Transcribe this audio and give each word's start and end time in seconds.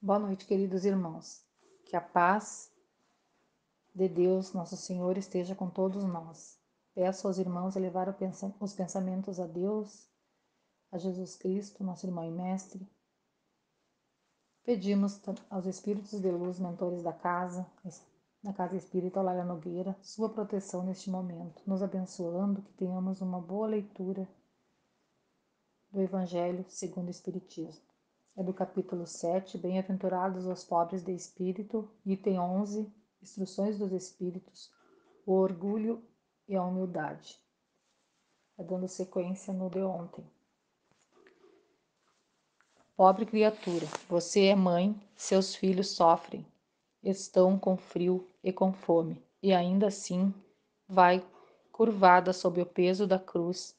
Boa 0.00 0.20
noite, 0.20 0.46
queridos 0.46 0.84
irmãos. 0.84 1.44
Que 1.84 1.96
a 1.96 2.00
paz 2.00 2.70
de 3.92 4.08
Deus, 4.08 4.52
nosso 4.52 4.76
Senhor, 4.76 5.18
esteja 5.18 5.56
com 5.56 5.68
todos 5.68 6.04
nós. 6.04 6.56
Peço 6.94 7.26
aos 7.26 7.36
irmãos 7.36 7.74
elevar 7.74 8.08
os 8.60 8.72
pensamentos 8.74 9.40
a 9.40 9.46
Deus, 9.48 10.08
a 10.92 10.98
Jesus 10.98 11.34
Cristo, 11.34 11.82
nosso 11.82 12.06
irmão 12.06 12.24
e 12.24 12.30
mestre. 12.30 12.88
Pedimos 14.62 15.20
aos 15.50 15.66
espíritos 15.66 16.20
de 16.20 16.30
luz, 16.30 16.60
mentores 16.60 17.02
da 17.02 17.12
casa, 17.12 17.66
da 18.40 18.52
Casa 18.52 18.76
Espírita 18.76 19.20
Lara 19.20 19.44
Nogueira, 19.44 19.98
sua 20.00 20.28
proteção 20.28 20.84
neste 20.84 21.10
momento, 21.10 21.60
nos 21.66 21.82
abençoando, 21.82 22.62
que 22.62 22.72
tenhamos 22.74 23.20
uma 23.20 23.40
boa 23.40 23.66
leitura 23.66 24.28
do 25.90 26.00
Evangelho 26.00 26.64
segundo 26.68 27.08
o 27.08 27.10
Espiritismo. 27.10 27.87
É 28.38 28.42
do 28.44 28.54
capítulo 28.54 29.04
7, 29.04 29.58
Bem-aventurados 29.58 30.46
os 30.46 30.62
pobres 30.62 31.02
de 31.02 31.10
espírito, 31.10 31.90
item 32.06 32.38
11, 32.38 32.88
Instruções 33.20 33.76
dos 33.76 33.90
Espíritos, 33.90 34.70
o 35.26 35.32
orgulho 35.32 36.00
e 36.46 36.54
a 36.54 36.62
humildade. 36.62 37.36
É 38.56 38.62
dando 38.62 38.86
sequência 38.86 39.52
no 39.52 39.68
de 39.68 39.80
ontem. 39.80 40.24
Pobre 42.96 43.26
criatura, 43.26 43.88
você 44.08 44.44
é 44.44 44.54
mãe, 44.54 44.94
seus 45.16 45.56
filhos 45.56 45.88
sofrem, 45.88 46.46
estão 47.02 47.58
com 47.58 47.76
frio 47.76 48.24
e 48.44 48.52
com 48.52 48.72
fome, 48.72 49.20
e 49.42 49.52
ainda 49.52 49.88
assim 49.88 50.32
vai 50.86 51.26
curvada 51.72 52.32
sob 52.32 52.62
o 52.62 52.66
peso 52.66 53.04
da 53.04 53.18
cruz 53.18 53.76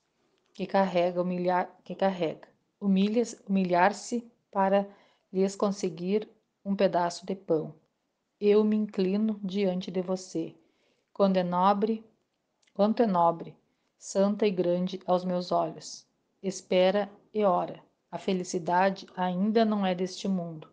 que 0.53 0.67
carrega, 0.67 1.21
humilhar, 1.21 1.73
que 1.85 1.95
carrega. 1.95 2.49
Humilhar-se 2.77 4.29
para 4.51 4.87
lhes 5.31 5.55
conseguir 5.55 6.27
um 6.63 6.75
pedaço 6.75 7.25
de 7.25 7.35
pão. 7.35 7.73
Eu 8.39 8.63
me 8.63 8.75
inclino 8.75 9.39
diante 9.43 9.91
de 9.91 10.01
você, 10.01 10.55
quando 11.13 11.37
é 11.37 11.43
nobre, 11.43 12.03
quanto 12.73 13.03
é 13.03 13.05
nobre, 13.05 13.55
santa 13.97 14.47
e 14.47 14.51
grande 14.51 14.99
aos 15.05 15.25
meus 15.25 15.51
olhos. 15.51 16.07
Espera 16.41 17.09
e 17.33 17.43
ora. 17.43 17.83
A 18.11 18.17
felicidade 18.17 19.05
ainda 19.15 19.63
não 19.65 19.85
é 19.85 19.93
deste 19.93 20.27
mundo. 20.27 20.67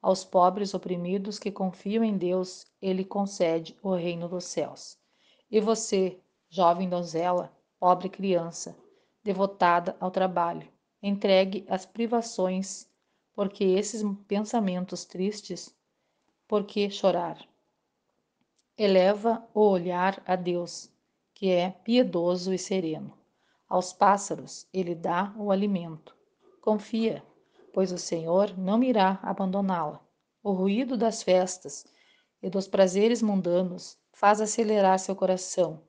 Aos 0.00 0.24
pobres 0.24 0.72
oprimidos 0.74 1.38
que 1.38 1.50
confiam 1.50 2.04
em 2.04 2.16
Deus, 2.16 2.66
ele 2.80 3.04
concede 3.04 3.76
o 3.82 3.94
reino 3.94 4.28
dos 4.28 4.44
céus. 4.44 4.96
E 5.50 5.60
você, 5.60 6.20
jovem 6.48 6.88
donzela, 6.88 7.52
pobre 7.80 8.08
criança, 8.08 8.76
devotada 9.24 9.96
ao 9.98 10.10
trabalho. 10.10 10.68
Entregue 11.02 11.66
as 11.68 11.84
privações, 11.84 12.88
porque 13.38 13.62
esses 13.62 14.02
pensamentos 14.26 15.04
tristes, 15.04 15.72
por 16.48 16.64
que 16.64 16.90
chorar? 16.90 17.38
Eleva 18.76 19.46
o 19.54 19.60
olhar 19.60 20.20
a 20.26 20.34
Deus, 20.34 20.90
que 21.32 21.48
é 21.48 21.70
piedoso 21.70 22.52
e 22.52 22.58
sereno. 22.58 23.16
Aos 23.68 23.92
pássaros 23.92 24.66
ele 24.74 24.92
dá 24.92 25.32
o 25.38 25.52
alimento. 25.52 26.16
Confia, 26.60 27.22
pois 27.72 27.92
o 27.92 27.98
Senhor 27.98 28.58
não 28.58 28.82
irá 28.82 29.20
abandoná-la. 29.22 30.04
O 30.42 30.50
ruído 30.50 30.96
das 30.96 31.22
festas 31.22 31.86
e 32.42 32.50
dos 32.50 32.66
prazeres 32.66 33.22
mundanos 33.22 33.96
faz 34.12 34.40
acelerar 34.40 34.98
seu 34.98 35.14
coração 35.14 35.80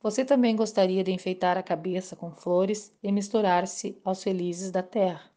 você 0.00 0.24
também 0.24 0.54
gostaria 0.54 1.02
de 1.02 1.10
enfeitar 1.10 1.58
a 1.58 1.62
cabeça 1.62 2.14
com 2.14 2.30
flores 2.30 2.96
e 3.02 3.10
misturar-se 3.10 4.00
aos 4.04 4.22
felizes 4.22 4.70
da 4.70 4.80
terra. 4.80 5.28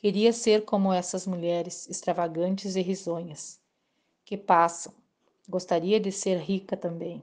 Queria 0.00 0.32
ser 0.32 0.64
como 0.64 0.94
essas 0.94 1.26
mulheres 1.26 1.86
extravagantes 1.86 2.74
e 2.74 2.80
risonhas 2.80 3.60
que 4.24 4.34
passam. 4.34 4.94
Gostaria 5.46 6.00
de 6.00 6.10
ser 6.10 6.38
rica 6.38 6.74
também. 6.74 7.22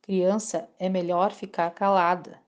Criança, 0.00 0.66
é 0.78 0.88
melhor 0.88 1.30
ficar 1.30 1.70
calada. 1.72 2.40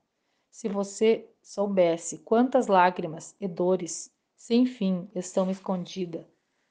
Se 0.50 0.70
você 0.70 1.28
soubesse 1.42 2.16
quantas 2.16 2.66
lágrimas 2.66 3.36
e 3.38 3.46
dores 3.46 4.10
sem 4.34 4.64
fim 4.64 5.06
estão 5.14 5.50
escondidas 5.50 6.24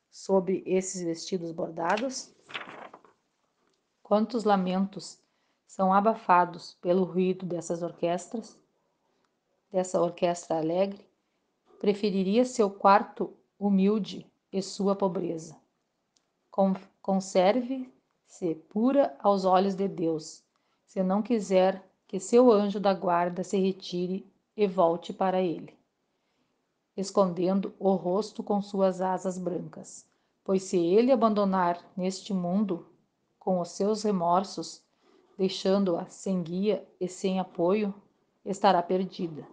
sob 0.09 0.63
esses 0.65 1.03
vestidos 1.03 1.51
bordados, 1.51 2.33
quantos 4.01 4.43
lamentos 4.43 5.19
são 5.67 5.93
abafados 5.93 6.75
pelo 6.81 7.03
ruído 7.03 7.45
dessas 7.45 7.83
orquestras, 7.83 8.57
dessa 9.71 10.01
orquestra 10.01 10.57
alegre, 10.57 11.06
preferiria 11.79 12.45
seu 12.45 12.69
quarto 12.69 13.33
humilde 13.59 14.25
e 14.51 14.61
sua 14.61 14.95
pobreza. 14.95 15.55
Conserve-se 17.01 18.55
pura 18.69 19.15
aos 19.19 19.45
olhos 19.45 19.75
de 19.75 19.87
Deus, 19.87 20.43
se 20.85 21.03
não 21.03 21.21
quiser 21.21 21.83
que 22.07 22.19
seu 22.19 22.51
anjo 22.51 22.79
da 22.79 22.93
guarda 22.93 23.43
se 23.43 23.57
retire 23.57 24.25
e 24.55 24.65
volte 24.65 25.13
para 25.13 25.41
ele, 25.41 25.77
escondendo 26.95 27.73
o 27.77 27.93
rosto 27.93 28.41
com 28.41 28.61
suas 28.61 29.01
asas 29.01 29.37
brancas. 29.37 30.07
Pois 30.43 30.63
se 30.63 30.77
ele 30.77 31.11
abandonar 31.11 31.79
neste 31.95 32.33
mundo 32.33 32.87
com 33.37 33.59
os 33.59 33.69
seus 33.69 34.03
remorsos, 34.03 34.81
deixando-a 35.37 36.05
sem 36.07 36.41
guia 36.41 36.87
e 36.99 37.07
sem 37.07 37.39
apoio, 37.39 37.93
estará 38.43 38.81
perdida. 38.81 39.45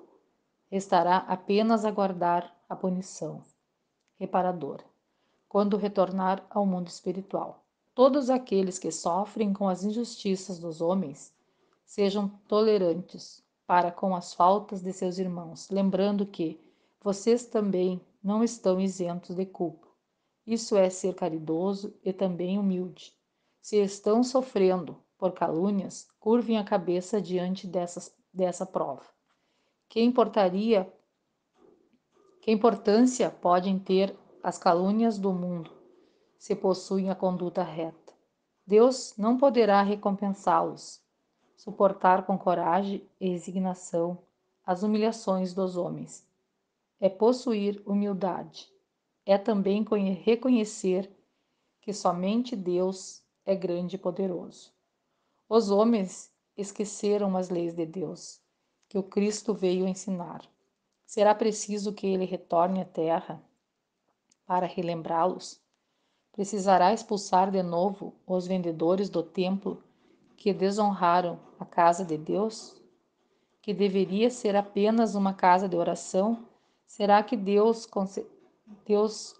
Estará 0.77 1.19
apenas 1.29 1.85
a 1.85 1.91
guardar 1.93 2.53
a 2.69 2.75
punição 2.75 3.45
reparadora, 4.17 4.83
quando 5.49 5.77
retornar 5.77 6.45
ao 6.51 6.67
mundo 6.67 6.89
espiritual. 6.89 7.65
Todos 7.95 8.29
aqueles 8.29 8.77
que 8.77 8.91
sofrem 8.91 9.53
com 9.53 9.69
as 9.69 9.84
injustiças 9.84 10.59
dos 10.59 10.81
homens 10.81 11.33
sejam 11.84 12.29
tolerantes 12.49 13.41
para 13.65 13.93
com 13.93 14.17
as 14.17 14.34
faltas 14.34 14.83
de 14.83 14.93
seus 14.93 15.17
irmãos, 15.21 15.71
lembrando 15.71 16.27
que 16.27 16.61
vocês 17.01 17.47
também 17.47 18.05
não 18.21 18.43
estão 18.43 18.81
isentos 18.81 19.37
de 19.37 19.47
culpa. 19.47 19.87
Isso 20.45 20.77
é 20.77 20.91
ser 20.91 21.15
caridoso 21.15 21.95
e 22.03 22.13
também 22.13 22.59
humilde. 22.59 23.13
Se 23.63 23.77
estão 23.77 24.25
sofrendo 24.25 24.97
por 25.17 25.31
calúnias, 25.31 26.09
curvem 26.19 26.59
a 26.59 26.65
cabeça 26.65 27.23
diante 27.23 27.65
dessas, 27.65 28.13
dessa 28.33 28.67
prova. 28.67 29.14
Que 29.89 30.00
importaria, 30.03 30.93
que 32.41 32.50
importância 32.50 33.31
podem 33.31 33.78
ter 33.78 34.17
as 34.43 34.59
calúnias 34.59 35.19
do 35.19 35.33
mundo 35.33 35.71
se 36.39 36.55
possuem 36.55 37.11
a 37.11 37.15
conduta 37.15 37.62
reta? 37.62 38.12
Deus 38.67 39.15
não 39.17 39.39
poderá 39.39 39.83
recompensá-los. 39.83 41.03
Suportar 41.56 42.27
com 42.27 42.37
coragem 42.37 43.09
e 43.21 43.28
resignação 43.28 44.19
as 44.67 44.83
humilhações 44.83 45.55
dos 45.55 45.77
homens 45.77 46.27
é 47.01 47.09
possuir 47.09 47.83
humildade. 47.87 48.71
É 49.27 49.39
também 49.39 49.84
reconhecer 50.25 51.11
que 51.81 51.93
somente 51.93 52.56
Deus 52.56 53.22
é 53.45 53.55
grande 53.55 53.97
e 53.97 53.99
poderoso. 53.99 54.72
Os 55.49 55.71
homens 55.71 56.33
esqueceram 56.56 57.37
as 57.37 57.51
leis 57.51 57.75
de 57.75 57.84
Deus, 57.84 58.41
que 58.94 58.99
o 58.99 59.03
Cristo 59.03 59.53
veio 59.53 59.88
ensinar. 59.88 60.43
Será 61.05 61.34
preciso 61.34 61.93
que 61.93 62.06
ele 62.06 62.25
retorne 62.25 62.81
à 62.81 62.84
terra 62.84 63.43
para 64.47 64.69
relembrá-los? 64.69 65.60
Precisará 66.31 66.93
expulsar 66.93 67.50
de 67.50 67.60
novo 67.60 68.15
os 68.25 68.47
vendedores 68.47 69.10
do 69.10 69.21
templo 69.21 69.83
que 70.37 70.54
desonraram 70.54 71.41
a 71.59 71.65
casa 71.65 72.04
de 72.04 72.16
Deus? 72.16 72.81
Que 73.60 73.75
deveria 73.75 74.31
ser 74.31 74.54
apenas 74.54 75.16
uma 75.16 75.34
casa 75.34 75.69
de 75.69 75.75
oração? 75.75 76.47
Será 76.87 77.21
que 77.21 77.37
Deus, 77.37 77.88
Deus 78.87 79.34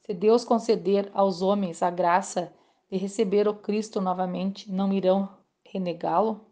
se 0.00 0.12
Deus 0.12 0.44
conceder 0.44 1.12
aos 1.14 1.42
homens 1.42 1.80
a 1.80 1.92
graça 1.92 2.52
de 2.90 2.96
receber 2.96 3.46
o 3.46 3.54
Cristo 3.54 4.00
novamente, 4.00 4.68
não 4.68 4.92
irão 4.92 5.28
renegá-lo, 5.64 6.51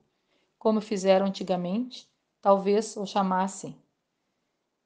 como 0.61 0.79
fizeram 0.83 1.25
antigamente? 1.25 2.07
Talvez 2.43 2.95
o 2.99 3.07
chamassem 3.07 3.75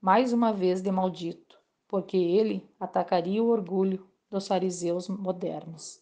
mais 0.01 0.33
uma 0.33 0.53
vez 0.53 0.81
de 0.81 0.93
maldito, 0.93 1.59
porque 1.89 2.17
ele 2.17 2.65
atacaria 2.79 3.43
o 3.43 3.49
orgulho 3.49 4.07
dos 4.31 4.47
fariseus 4.47 5.09
modernos. 5.09 6.01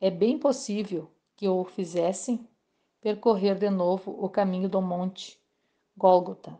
É 0.00 0.08
bem 0.08 0.38
possível 0.38 1.10
que 1.34 1.48
o 1.48 1.64
fizessem 1.64 2.48
percorrer 3.00 3.58
de 3.58 3.68
novo 3.70 4.16
o 4.24 4.28
caminho 4.28 4.68
do 4.68 4.80
monte 4.80 5.36
Gólgota, 5.96 6.56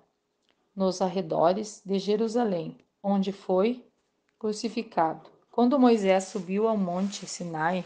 nos 0.75 1.01
arredores 1.01 1.81
de 1.87 1.97
Jerusalém, 2.01 2.77
onde 3.01 3.31
foi 3.31 3.87
crucificado. 4.37 5.31
Quando 5.49 5.79
Moisés 5.79 6.25
subiu 6.25 6.67
ao 6.67 6.77
monte 6.77 7.25
Sinai, 7.25 7.85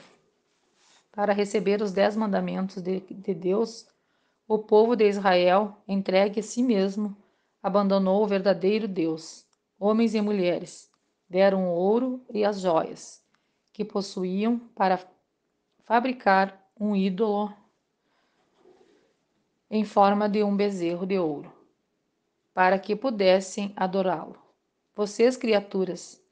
para 1.13 1.35
receber 1.35 1.83
os 1.83 1.93
dez 1.93 2.17
mandamentos 2.17 2.81
de, 2.81 3.01
de 3.01 3.35
Deus, 3.35 3.87
o 4.49 4.59
povo 4.59 4.95
de 4.95 5.09
Israel, 5.09 5.77
entregue 5.89 6.41
a 6.41 6.43
si 6.43 6.63
mesmo, 6.63 7.17
abandonou 7.61 8.23
o 8.23 8.27
verdadeiro 8.27 8.87
Deus. 8.87 9.45
Homens 9.79 10.15
e 10.15 10.21
mulheres, 10.21 10.91
deram 11.29 11.69
o 11.69 11.75
ouro 11.75 12.25
e 12.31 12.45
as 12.45 12.61
joias 12.61 13.25
que 13.73 13.85
possuíam 13.85 14.59
para 14.75 15.01
fabricar 15.85 16.71
um 16.79 16.95
ídolo 16.95 17.53
em 19.69 19.85
forma 19.85 20.29
de 20.29 20.43
um 20.43 20.57
bezerro 20.57 21.05
de 21.05 21.19
ouro, 21.19 21.53
para 22.55 22.79
que 22.79 22.95
pudessem 22.95 23.73
adorá-lo. 23.77 24.39
Vocês, 24.95 25.37
criaturas 25.37 26.23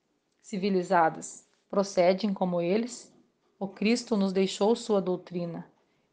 civilizadas, 0.41 1.47
procedem 1.69 2.33
como 2.33 2.61
eles? 2.61 3.13
O 3.59 3.67
Cristo 3.67 4.17
nos 4.17 4.33
deixou 4.33 4.75
sua 4.77 5.03
doutrina 5.03 5.67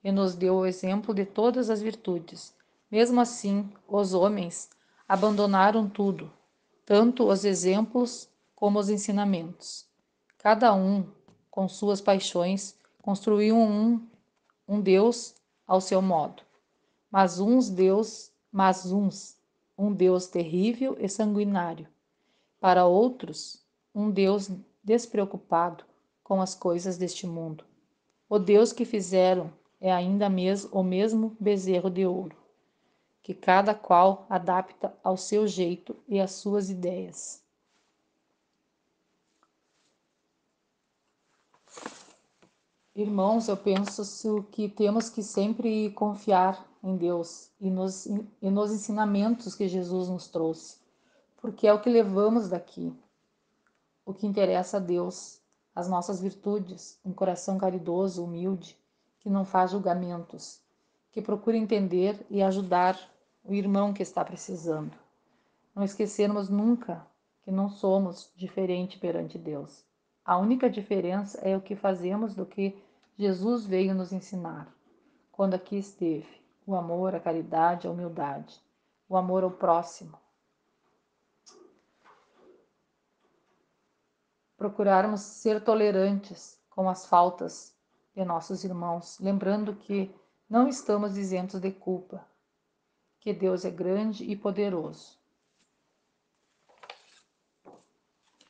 e 0.04 0.12
nos 0.12 0.36
deu 0.36 0.56
o 0.56 0.66
exemplo 0.66 1.14
de 1.14 1.26
todas 1.26 1.70
as 1.70 1.82
virtudes. 1.82 2.54
Mesmo 2.90 3.22
assim, 3.22 3.70
os 3.88 4.14
homens 4.14 4.70
abandonaram 5.08 5.90
tudo, 5.90 6.32
tanto 6.86 7.28
os 7.28 7.46
exemplos 7.46 8.30
como 8.56 8.80
os 8.80 8.90
ensinamentos. 8.90 9.86
Cada 10.38 10.74
um, 10.74 11.06
com 11.50 11.68
suas 11.68 12.02
paixões, 12.02 12.76
construiu 13.02 13.56
um, 13.56 14.08
um 14.68 14.82
Deus 14.82 15.36
ao 15.68 15.80
seu 15.82 16.02
modo. 16.02 16.44
Mas 17.10 17.40
uns 17.40 17.70
Deus, 17.70 18.32
mas 18.52 18.92
uns, 18.92 19.38
um 19.78 19.94
Deus 19.94 20.28
terrível 20.28 20.96
e 21.00 21.08
sanguinário. 21.08 21.88
Para 22.60 22.86
outros, 22.86 23.66
um 23.94 24.10
Deus 24.10 24.50
despreocupado 24.84 25.84
com 26.24 26.42
as 26.42 26.56
coisas 26.56 26.98
deste 26.98 27.28
mundo. 27.28 27.66
O 28.30 28.40
Deus 28.40 28.72
que 28.72 28.86
fizeram 28.86 29.52
é 29.82 29.92
ainda 29.92 30.30
mes 30.30 30.66
o 30.72 30.84
mesmo 30.84 31.36
bezerro 31.40 31.90
de 31.90 32.06
ouro, 32.06 32.38
que 33.24 33.34
cada 33.34 33.74
qual 33.74 34.28
adapta 34.30 34.96
ao 35.04 35.18
seu 35.18 35.48
jeito 35.48 35.96
e 36.08 36.20
às 36.20 36.32
suas 36.34 36.70
ideias. 36.70 37.42
Irmãos, 42.94 43.48
eu 43.48 43.58
penso 43.58 44.44
que 44.52 44.70
temos 44.70 45.10
que 45.10 45.24
sempre 45.24 45.90
confiar 45.92 46.64
em 46.84 46.96
Deus 46.96 47.50
e 47.60 47.72
nos, 47.72 48.06
e 48.06 48.52
nos 48.52 48.72
ensinamentos 48.72 49.56
que 49.56 49.68
Jesus 49.68 50.10
nos 50.10 50.28
trouxe, 50.28 50.78
porque 51.38 51.66
é 51.66 51.74
o 51.74 51.82
que 51.82 51.90
levamos 51.90 52.50
daqui. 52.50 52.94
O 54.06 54.14
que 54.14 54.28
interessa 54.28 54.78
a 54.78 54.80
Deus, 54.80 55.42
as 55.74 55.88
nossas 55.88 56.20
virtudes, 56.20 57.00
um 57.04 57.14
coração 57.14 57.58
caridoso, 57.58 58.24
humilde, 58.24 58.78
que 59.22 59.30
não 59.30 59.46
faz 59.46 59.72
julgamentos, 59.72 60.62
que 61.12 61.22
procura 61.22 61.56
entender 61.56 62.26
e 62.30 62.42
ajudar 62.42 63.00
o 63.44 63.54
irmão 63.54 63.94
que 63.94 64.04
está 64.04 64.26
precisando. 64.26 64.96
Não 65.74 65.84
esquecermos 65.84 66.50
nunca 66.50 67.06
que 67.44 67.52
não 67.52 67.70
somos 67.70 68.32
diferentes 68.36 69.00
perante 69.00 69.38
Deus. 69.38 69.86
A 70.26 70.38
única 70.38 70.70
diferença 70.70 71.40
é 71.42 71.56
o 71.56 71.62
que 71.62 71.76
fazemos 71.76 72.36
do 72.36 72.46
que 72.46 72.78
Jesus 73.18 73.66
veio 73.66 73.96
nos 73.96 74.12
ensinar 74.12 74.68
quando 75.32 75.54
aqui 75.54 75.78
esteve: 75.78 76.42
o 76.66 76.76
amor, 76.76 77.16
a 77.16 77.20
caridade, 77.20 77.88
a 77.88 77.92
humildade, 77.92 78.62
o 79.08 79.16
amor 79.16 79.44
ao 79.44 79.52
próximo. 79.52 80.18
Procurarmos 84.58 85.22
ser 85.22 85.64
tolerantes 85.64 86.60
com 86.70 86.88
as 86.88 87.06
faltas 87.06 87.76
de 88.16 88.26
nossos 88.26 88.64
irmãos, 88.64 89.18
lembrando 89.20 89.76
que 89.76 90.14
não 90.50 90.68
estamos 90.68 91.18
isentos 91.18 91.60
de 91.60 91.72
culpa, 91.72 92.26
que 93.20 93.34
Deus 93.34 93.64
é 93.64 93.70
grande 93.70 94.24
e 94.24 94.36
poderoso. 94.36 95.18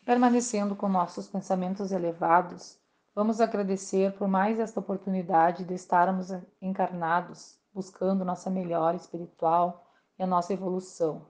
Permanecendo 0.03 0.75
com 0.75 0.89
nossos 0.89 1.27
pensamentos 1.27 1.91
elevados, 1.91 2.79
vamos 3.13 3.39
agradecer 3.39 4.13
por 4.13 4.27
mais 4.27 4.59
esta 4.59 4.79
oportunidade 4.79 5.63
de 5.63 5.75
estarmos 5.75 6.29
encarnados, 6.61 7.59
buscando 7.73 8.25
nossa 8.25 8.49
melhora 8.49 8.97
espiritual 8.97 9.85
e 10.17 10.23
a 10.23 10.27
nossa 10.27 10.53
evolução. 10.53 11.25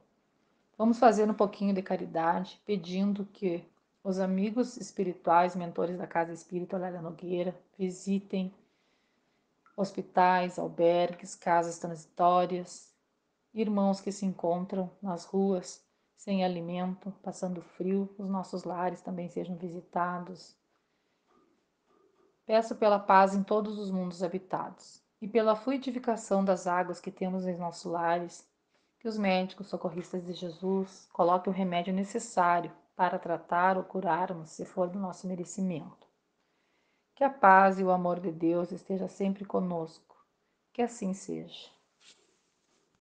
Vamos 0.78 0.98
fazer 0.98 1.30
um 1.30 1.33
pouquinho 1.33 1.75
de 1.75 1.81
caridade, 1.81 2.62
pedindo 2.66 3.25
que 3.25 3.63
os 4.03 4.19
amigos 4.19 4.77
espirituais, 4.77 5.56
mentores 5.56 5.98
da 5.98 6.07
Casa 6.07 6.33
Espírita 6.33 6.77
Lélia 6.77 7.01
Nogueira, 7.01 7.56
visitem 7.77 8.53
hospitais, 9.77 10.57
albergues, 10.57 11.36
casas 11.36 11.77
transitórias, 11.77 12.94
irmãos 13.53 14.01
que 14.01 14.12
se 14.12 14.25
encontram 14.25 14.89
nas 15.01 15.25
ruas 15.25 15.83
sem 16.15 16.44
alimento, 16.44 17.12
passando 17.24 17.62
frio, 17.62 18.13
os 18.18 18.30
nossos 18.30 18.63
lares 18.63 19.01
também 19.01 19.27
sejam 19.27 19.56
visitados. 19.56 20.56
Peço 22.45 22.75
pela 22.75 23.00
paz 23.00 23.33
em 23.33 23.44
todos 23.44 23.80
os 23.80 23.89
mundos 23.89 24.21
habitados 24.21 25.01
e 25.19 25.27
pela 25.27 25.56
fluidificação 25.56 26.44
das 26.44 26.68
águas 26.68 27.00
que 27.00 27.12
temos 27.12 27.47
em 27.47 27.57
nossos 27.57 27.92
lares, 27.92 28.47
que 29.00 29.07
os 29.07 29.18
médicos 29.18 29.68
socorristas 29.68 30.24
de 30.24 30.33
Jesus 30.33 31.07
coloquem 31.12 31.51
o 31.51 31.56
remédio 31.56 31.94
necessário 31.94 32.71
para 32.95 33.19
tratar 33.19 33.77
ou 33.77 33.83
curarmos, 33.83 34.51
se 34.51 34.65
for 34.65 34.89
do 34.89 34.99
nosso 34.99 35.27
merecimento. 35.27 36.07
Que 37.15 37.23
a 37.23 37.29
paz 37.29 37.79
e 37.79 37.83
o 37.83 37.91
amor 37.91 38.19
de 38.19 38.31
Deus 38.31 38.71
esteja 38.71 39.07
sempre 39.07 39.45
conosco. 39.45 40.17
Que 40.73 40.81
assim 40.81 41.13
seja. 41.13 41.69